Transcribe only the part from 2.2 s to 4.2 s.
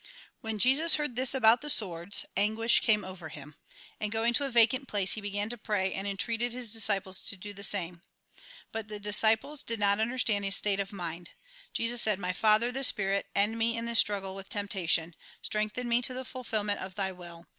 anguish came over him. And